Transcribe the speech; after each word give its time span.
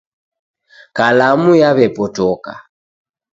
Kalamu 0.97 1.51
yaw'epotoka. 1.61 2.53